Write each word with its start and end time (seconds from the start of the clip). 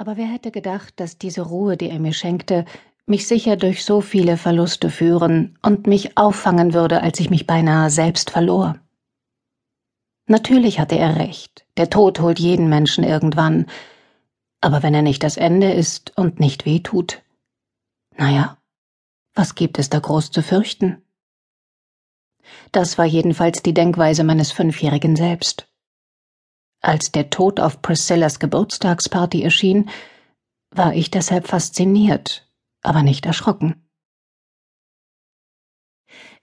Aber 0.00 0.16
wer 0.16 0.28
hätte 0.28 0.50
gedacht, 0.50 0.94
dass 0.96 1.18
diese 1.18 1.42
Ruhe, 1.42 1.76
die 1.76 1.90
er 1.90 1.98
mir 1.98 2.14
schenkte, 2.14 2.64
mich 3.04 3.28
sicher 3.28 3.56
durch 3.56 3.84
so 3.84 4.00
viele 4.00 4.38
Verluste 4.38 4.88
führen 4.88 5.58
und 5.60 5.86
mich 5.86 6.16
auffangen 6.16 6.72
würde, 6.72 7.02
als 7.02 7.20
ich 7.20 7.28
mich 7.28 7.46
beinahe 7.46 7.90
selbst 7.90 8.30
verlor. 8.30 8.78
Natürlich 10.24 10.80
hatte 10.80 10.96
er 10.96 11.16
recht, 11.16 11.66
der 11.76 11.90
Tod 11.90 12.18
holt 12.18 12.38
jeden 12.38 12.70
Menschen 12.70 13.04
irgendwann, 13.04 13.66
aber 14.62 14.82
wenn 14.82 14.94
er 14.94 15.02
nicht 15.02 15.22
das 15.22 15.36
Ende 15.36 15.70
ist 15.70 16.16
und 16.16 16.40
nicht 16.40 16.64
weh 16.64 16.80
tut, 16.80 17.22
naja, 18.16 18.56
was 19.34 19.54
gibt 19.54 19.78
es 19.78 19.90
da 19.90 19.98
groß 19.98 20.30
zu 20.30 20.42
fürchten? 20.42 21.02
Das 22.72 22.96
war 22.96 23.04
jedenfalls 23.04 23.62
die 23.62 23.74
Denkweise 23.74 24.24
meines 24.24 24.50
Fünfjährigen 24.50 25.14
selbst. 25.14 25.69
Als 26.80 27.12
der 27.12 27.30
Tod 27.30 27.60
auf 27.60 27.82
Priscillas 27.82 28.38
Geburtstagsparty 28.38 29.42
erschien, 29.42 29.90
war 30.70 30.94
ich 30.94 31.10
deshalb 31.10 31.48
fasziniert 31.48 32.46
aber 32.82 33.02
nicht 33.02 33.26
erschrocken. 33.26 33.86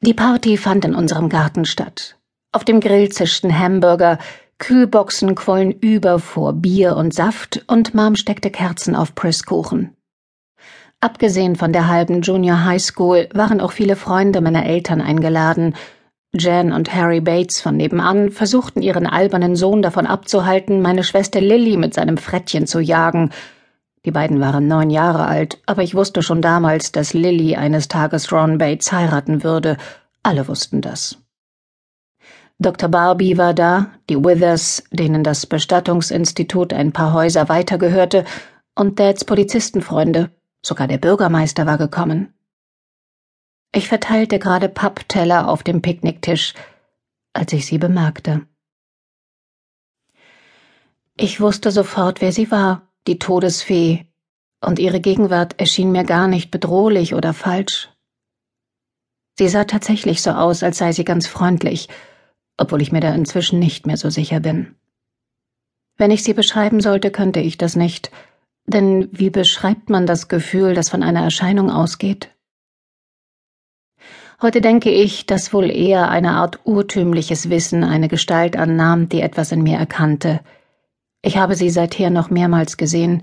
Die 0.00 0.14
Party 0.14 0.56
fand 0.56 0.84
in 0.84 0.94
unserem 0.94 1.28
Garten 1.28 1.64
statt. 1.64 2.18
Auf 2.52 2.64
dem 2.64 2.80
Grill 2.80 3.10
zischten 3.10 3.58
Hamburger, 3.58 4.18
Kühlboxen 4.58 5.34
quollen 5.34 5.72
über 5.72 6.18
vor 6.18 6.52
Bier 6.54 6.96
und 6.96 7.12
Saft 7.12 7.64
und 7.66 7.94
Mom 7.94 8.16
steckte 8.16 8.50
Kerzen 8.50 8.94
auf 8.94 9.14
Presskuchen. 9.14 9.96
Abgesehen 11.00 11.56
von 11.56 11.72
der 11.72 11.88
halben 11.88 12.22
Junior 12.22 12.64
High 12.64 12.82
School 12.82 13.28
waren 13.34 13.60
auch 13.60 13.72
viele 13.72 13.96
Freunde 13.96 14.40
meiner 14.40 14.64
Eltern 14.64 15.02
eingeladen. 15.02 15.74
Jan 16.34 16.72
und 16.72 16.94
Harry 16.94 17.20
Bates 17.20 17.60
von 17.60 17.76
nebenan 17.76 18.30
versuchten 18.30 18.82
ihren 18.82 19.06
albernen 19.06 19.56
Sohn 19.56 19.82
davon 19.82 20.06
abzuhalten, 20.06 20.82
meine 20.82 21.04
Schwester 21.04 21.40
Lily 21.40 21.76
mit 21.76 21.94
seinem 21.94 22.16
Frettchen 22.18 22.66
zu 22.66 22.80
jagen– 22.80 23.30
die 24.06 24.12
beiden 24.12 24.40
waren 24.40 24.68
neun 24.68 24.88
Jahre 24.88 25.26
alt, 25.26 25.58
aber 25.66 25.82
ich 25.82 25.96
wusste 25.96 26.22
schon 26.22 26.40
damals, 26.40 26.92
dass 26.92 27.12
Lily 27.12 27.56
eines 27.56 27.88
Tages 27.88 28.30
Ron 28.30 28.56
Bates 28.56 28.92
heiraten 28.92 29.42
würde. 29.42 29.76
Alle 30.22 30.46
wussten 30.46 30.80
das. 30.80 31.18
Dr. 32.60 32.88
Barbie 32.88 33.36
war 33.36 33.52
da, 33.52 33.90
die 34.08 34.16
Withers, 34.16 34.84
denen 34.92 35.24
das 35.24 35.44
Bestattungsinstitut 35.46 36.72
ein 36.72 36.92
paar 36.92 37.12
Häuser 37.12 37.48
weitergehörte, 37.48 38.24
und 38.76 39.00
Dads 39.00 39.24
Polizistenfreunde, 39.24 40.30
sogar 40.64 40.86
der 40.86 40.98
Bürgermeister 40.98 41.66
war 41.66 41.76
gekommen. 41.76 42.32
Ich 43.72 43.88
verteilte 43.88 44.38
gerade 44.38 44.68
Pappteller 44.68 45.48
auf 45.48 45.62
dem 45.62 45.82
Picknicktisch, 45.82 46.54
als 47.32 47.52
ich 47.52 47.66
sie 47.66 47.78
bemerkte. 47.78 48.46
Ich 51.16 51.40
wusste 51.40 51.70
sofort, 51.70 52.20
wer 52.20 52.32
sie 52.32 52.50
war 52.50 52.86
die 53.06 53.18
Todesfee, 53.18 54.06
und 54.60 54.78
ihre 54.78 55.00
Gegenwart 55.00 55.60
erschien 55.60 55.92
mir 55.92 56.04
gar 56.04 56.28
nicht 56.28 56.50
bedrohlich 56.50 57.14
oder 57.14 57.32
falsch. 57.32 57.90
Sie 59.38 59.48
sah 59.48 59.64
tatsächlich 59.64 60.22
so 60.22 60.30
aus, 60.30 60.62
als 60.62 60.78
sei 60.78 60.92
sie 60.92 61.04
ganz 61.04 61.26
freundlich, 61.26 61.88
obwohl 62.56 62.80
ich 62.82 62.90
mir 62.90 63.00
da 63.00 63.14
inzwischen 63.14 63.58
nicht 63.58 63.86
mehr 63.86 63.96
so 63.96 64.10
sicher 64.10 64.40
bin. 64.40 64.74
Wenn 65.98 66.10
ich 66.10 66.24
sie 66.24 66.34
beschreiben 66.34 66.80
sollte, 66.80 67.10
könnte 67.10 67.40
ich 67.40 67.58
das 67.58 67.76
nicht, 67.76 68.10
denn 68.66 69.08
wie 69.12 69.30
beschreibt 69.30 69.90
man 69.90 70.06
das 70.06 70.28
Gefühl, 70.28 70.74
das 70.74 70.88
von 70.88 71.02
einer 71.02 71.22
Erscheinung 71.22 71.70
ausgeht? 71.70 72.34
Heute 74.42 74.60
denke 74.60 74.90
ich, 74.90 75.26
dass 75.26 75.52
wohl 75.52 75.70
eher 75.70 76.10
eine 76.10 76.32
Art 76.32 76.60
urtümliches 76.64 77.48
Wissen 77.48 77.84
eine 77.84 78.08
Gestalt 78.08 78.56
annahm, 78.56 79.08
die 79.08 79.22
etwas 79.22 79.50
in 79.52 79.62
mir 79.62 79.78
erkannte, 79.78 80.40
ich 81.26 81.38
habe 81.38 81.56
sie 81.56 81.70
seither 81.70 82.10
noch 82.10 82.30
mehrmals 82.30 82.76
gesehen, 82.76 83.22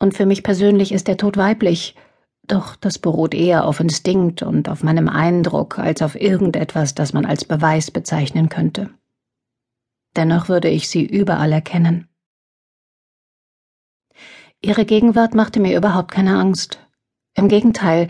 und 0.00 0.14
für 0.14 0.26
mich 0.26 0.42
persönlich 0.42 0.90
ist 0.90 1.06
der 1.06 1.16
Tod 1.16 1.36
weiblich, 1.36 1.94
doch 2.42 2.74
das 2.74 2.98
beruht 2.98 3.34
eher 3.34 3.66
auf 3.66 3.78
Instinkt 3.78 4.42
und 4.42 4.68
auf 4.68 4.82
meinem 4.82 5.08
Eindruck 5.08 5.78
als 5.78 6.02
auf 6.02 6.20
irgendetwas, 6.20 6.96
das 6.96 7.12
man 7.12 7.24
als 7.24 7.44
Beweis 7.44 7.92
bezeichnen 7.92 8.48
könnte. 8.48 8.90
Dennoch 10.16 10.48
würde 10.48 10.68
ich 10.68 10.88
sie 10.88 11.06
überall 11.06 11.52
erkennen. 11.52 12.08
Ihre 14.60 14.84
Gegenwart 14.84 15.34
machte 15.34 15.60
mir 15.60 15.76
überhaupt 15.76 16.10
keine 16.10 16.36
Angst. 16.36 16.80
Im 17.34 17.46
Gegenteil, 17.46 18.08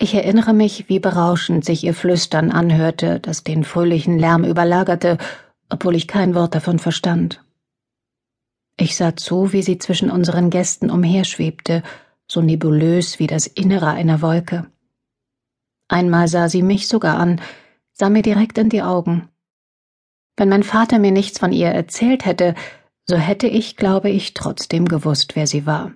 ich 0.00 0.14
erinnere 0.14 0.54
mich, 0.54 0.88
wie 0.88 0.98
berauschend 0.98 1.64
sich 1.64 1.84
ihr 1.84 1.92
Flüstern 1.92 2.50
anhörte, 2.50 3.20
das 3.20 3.44
den 3.44 3.64
fröhlichen 3.64 4.18
Lärm 4.18 4.44
überlagerte, 4.44 5.18
obwohl 5.68 5.94
ich 5.94 6.08
kein 6.08 6.34
Wort 6.34 6.54
davon 6.54 6.78
verstand. 6.78 7.44
Ich 8.78 8.96
sah 8.96 9.14
zu, 9.14 9.52
wie 9.52 9.62
sie 9.62 9.76
zwischen 9.76 10.10
unseren 10.10 10.48
Gästen 10.48 10.90
umherschwebte, 10.90 11.82
so 12.26 12.40
nebulös 12.40 13.18
wie 13.18 13.26
das 13.26 13.46
Innere 13.46 13.88
einer 13.88 14.22
Wolke. 14.22 14.66
Einmal 15.86 16.28
sah 16.28 16.48
sie 16.48 16.62
mich 16.62 16.88
sogar 16.88 17.18
an, 17.18 17.38
sah 17.92 18.08
mir 18.08 18.22
direkt 18.22 18.56
in 18.56 18.70
die 18.70 18.82
Augen. 18.82 19.28
Wenn 20.34 20.48
mein 20.48 20.62
Vater 20.62 20.98
mir 20.98 21.12
nichts 21.12 21.38
von 21.38 21.52
ihr 21.52 21.68
erzählt 21.68 22.24
hätte, 22.24 22.54
so 23.04 23.16
hätte 23.16 23.48
ich, 23.48 23.76
glaube 23.76 24.08
ich, 24.08 24.32
trotzdem 24.32 24.86
gewusst, 24.86 25.36
wer 25.36 25.46
sie 25.46 25.66
war. 25.66 25.92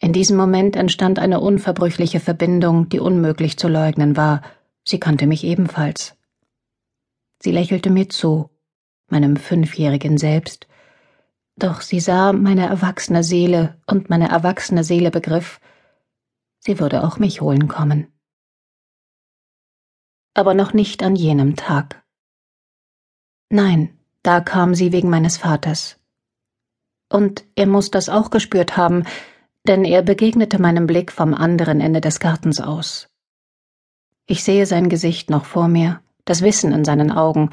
In 0.00 0.14
diesem 0.14 0.36
Moment 0.36 0.76
entstand 0.76 1.18
eine 1.18 1.40
unverbrüchliche 1.40 2.20
Verbindung, 2.20 2.88
die 2.88 3.00
unmöglich 3.00 3.58
zu 3.58 3.68
leugnen 3.68 4.16
war. 4.16 4.42
Sie 4.82 4.98
kannte 4.98 5.26
mich 5.26 5.44
ebenfalls. 5.44 6.16
Sie 7.42 7.52
lächelte 7.52 7.90
mir 7.90 8.08
zu, 8.08 8.50
meinem 9.08 9.36
fünfjährigen 9.36 10.16
Selbst, 10.16 10.66
doch 11.56 11.82
sie 11.82 12.00
sah 12.00 12.32
meine 12.32 12.66
erwachsene 12.66 13.22
Seele 13.22 13.78
und 13.86 14.08
meine 14.08 14.30
erwachsene 14.30 14.84
Seele 14.84 15.10
begriff, 15.10 15.60
sie 16.58 16.80
würde 16.80 17.04
auch 17.04 17.18
mich 17.18 17.42
holen 17.42 17.68
kommen. 17.68 18.06
Aber 20.32 20.54
noch 20.54 20.72
nicht 20.72 21.02
an 21.02 21.14
jenem 21.14 21.56
Tag. 21.56 22.02
Nein, 23.50 23.98
da 24.22 24.40
kam 24.40 24.74
sie 24.74 24.92
wegen 24.92 25.10
meines 25.10 25.36
Vaters. 25.36 25.98
Und 27.10 27.44
er 27.56 27.66
muss 27.66 27.90
das 27.90 28.08
auch 28.08 28.30
gespürt 28.30 28.76
haben, 28.78 29.04
denn 29.66 29.84
er 29.84 30.02
begegnete 30.02 30.60
meinem 30.60 30.86
Blick 30.86 31.12
vom 31.12 31.34
anderen 31.34 31.80
Ende 31.80 32.00
des 32.00 32.20
Gartens 32.20 32.60
aus. 32.60 33.08
Ich 34.26 34.44
sehe 34.44 34.66
sein 34.66 34.88
Gesicht 34.88 35.30
noch 35.30 35.44
vor 35.44 35.68
mir, 35.68 36.00
das 36.24 36.42
Wissen 36.42 36.72
in 36.72 36.84
seinen 36.84 37.10
Augen. 37.10 37.50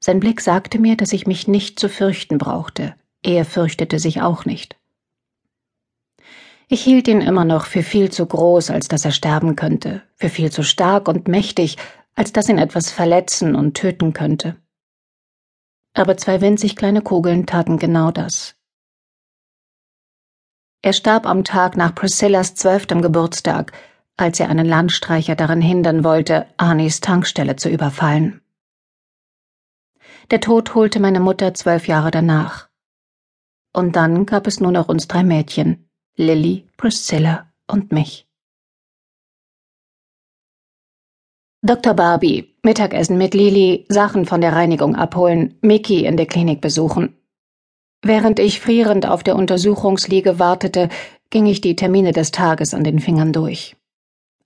Sein 0.00 0.20
Blick 0.20 0.40
sagte 0.40 0.78
mir, 0.78 0.96
dass 0.96 1.12
ich 1.12 1.26
mich 1.26 1.46
nicht 1.46 1.78
zu 1.78 1.88
fürchten 1.88 2.38
brauchte, 2.38 2.94
er 3.22 3.44
fürchtete 3.44 3.98
sich 3.98 4.22
auch 4.22 4.44
nicht. 4.44 4.76
Ich 6.68 6.82
hielt 6.82 7.06
ihn 7.06 7.20
immer 7.20 7.44
noch 7.44 7.66
für 7.66 7.84
viel 7.84 8.10
zu 8.10 8.26
groß, 8.26 8.70
als 8.70 8.88
dass 8.88 9.04
er 9.04 9.12
sterben 9.12 9.54
könnte, 9.54 10.02
für 10.16 10.28
viel 10.28 10.50
zu 10.50 10.64
stark 10.64 11.06
und 11.06 11.28
mächtig, 11.28 11.76
als 12.16 12.32
dass 12.32 12.48
ihn 12.48 12.58
etwas 12.58 12.90
verletzen 12.90 13.54
und 13.54 13.74
töten 13.74 14.12
könnte. 14.12 14.56
Aber 15.94 16.16
zwei 16.16 16.40
winzig 16.40 16.74
kleine 16.74 17.02
Kugeln 17.02 17.46
taten 17.46 17.78
genau 17.78 18.10
das. 18.10 18.55
Er 20.86 20.92
starb 20.92 21.26
am 21.26 21.42
Tag 21.42 21.76
nach 21.76 21.96
Priscillas 21.96 22.54
zwölftem 22.54 23.02
Geburtstag, 23.02 23.72
als 24.16 24.38
er 24.38 24.48
einen 24.48 24.66
Landstreicher 24.66 25.34
daran 25.34 25.60
hindern 25.60 26.04
wollte, 26.04 26.46
Arnis 26.58 27.00
Tankstelle 27.00 27.56
zu 27.56 27.68
überfallen. 27.68 28.40
Der 30.30 30.40
Tod 30.40 30.76
holte 30.76 31.00
meine 31.00 31.18
Mutter 31.18 31.54
zwölf 31.54 31.88
Jahre 31.88 32.12
danach. 32.12 32.68
Und 33.72 33.96
dann 33.96 34.26
gab 34.26 34.46
es 34.46 34.60
nur 34.60 34.70
noch 34.70 34.88
uns 34.88 35.08
drei 35.08 35.24
Mädchen, 35.24 35.90
Lilly, 36.14 36.68
Priscilla 36.76 37.52
und 37.66 37.90
mich. 37.90 38.28
Dr. 41.62 41.94
Barbie, 41.94 42.54
Mittagessen 42.62 43.18
mit 43.18 43.34
Lily, 43.34 43.86
Sachen 43.88 44.24
von 44.24 44.40
der 44.40 44.52
Reinigung 44.52 44.94
abholen, 44.94 45.58
Mickey 45.62 46.04
in 46.04 46.16
der 46.16 46.26
Klinik 46.26 46.60
besuchen. 46.60 47.15
Während 48.08 48.38
ich 48.38 48.60
frierend 48.60 49.04
auf 49.04 49.24
der 49.24 49.34
Untersuchungsliege 49.34 50.38
wartete, 50.38 50.90
ging 51.30 51.46
ich 51.46 51.60
die 51.60 51.74
Termine 51.74 52.12
des 52.12 52.30
Tages 52.30 52.72
an 52.72 52.84
den 52.84 53.00
Fingern 53.00 53.32
durch. 53.32 53.74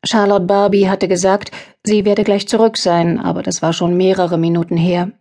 Charlotte 0.02 0.46
Barbie 0.46 0.88
hatte 0.88 1.08
gesagt, 1.08 1.50
sie 1.84 2.06
werde 2.06 2.24
gleich 2.24 2.48
zurück 2.48 2.78
sein, 2.78 3.20
aber 3.20 3.42
das 3.42 3.60
war 3.60 3.74
schon 3.74 3.98
mehrere 3.98 4.38
Minuten 4.38 4.78
her. 4.78 5.12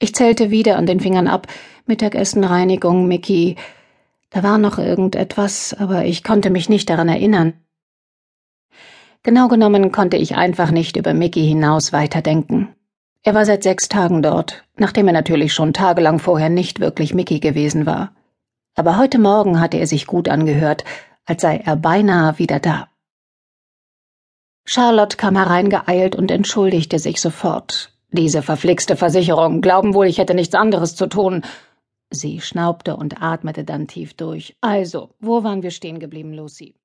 Ich 0.00 0.12
zählte 0.12 0.50
wieder 0.50 0.76
an 0.76 0.86
den 0.86 0.98
Fingern 0.98 1.28
ab. 1.28 1.46
Mittagessen, 1.86 2.42
Reinigung, 2.42 3.06
Mickey. 3.06 3.54
Da 4.30 4.42
war 4.42 4.58
noch 4.58 4.78
irgendetwas, 4.78 5.72
aber 5.72 6.04
ich 6.04 6.24
konnte 6.24 6.50
mich 6.50 6.68
nicht 6.68 6.90
daran 6.90 7.08
erinnern. 7.08 7.52
Genau 9.22 9.46
genommen 9.46 9.92
konnte 9.92 10.16
ich 10.16 10.34
einfach 10.34 10.72
nicht 10.72 10.96
über 10.96 11.14
Mickey 11.14 11.46
hinaus 11.46 11.92
weiterdenken. 11.92 12.74
Er 13.28 13.34
war 13.34 13.44
seit 13.44 13.62
sechs 13.62 13.90
Tagen 13.90 14.22
dort, 14.22 14.64
nachdem 14.78 15.06
er 15.06 15.12
natürlich 15.12 15.52
schon 15.52 15.74
tagelang 15.74 16.18
vorher 16.18 16.48
nicht 16.48 16.80
wirklich 16.80 17.12
Mickey 17.12 17.40
gewesen 17.40 17.84
war. 17.84 18.14
Aber 18.74 18.96
heute 18.96 19.18
Morgen 19.18 19.60
hatte 19.60 19.76
er 19.76 19.86
sich 19.86 20.06
gut 20.06 20.30
angehört, 20.30 20.82
als 21.26 21.42
sei 21.42 21.58
er 21.58 21.76
beinahe 21.76 22.38
wieder 22.38 22.58
da. 22.58 22.88
Charlotte 24.64 25.18
kam 25.18 25.36
hereingeeilt 25.36 26.16
und 26.16 26.30
entschuldigte 26.30 26.98
sich 26.98 27.20
sofort. 27.20 27.92
Diese 28.12 28.40
verflixte 28.40 28.96
Versicherung 28.96 29.60
glauben 29.60 29.92
wohl, 29.92 30.06
ich 30.06 30.16
hätte 30.16 30.32
nichts 30.32 30.54
anderes 30.54 30.96
zu 30.96 31.06
tun. 31.06 31.42
Sie 32.08 32.40
schnaubte 32.40 32.96
und 32.96 33.20
atmete 33.20 33.64
dann 33.64 33.88
tief 33.88 34.14
durch. 34.14 34.56
Also, 34.62 35.10
wo 35.20 35.44
waren 35.44 35.62
wir 35.62 35.70
stehen 35.70 35.98
geblieben, 35.98 36.32
Lucy? 36.32 36.77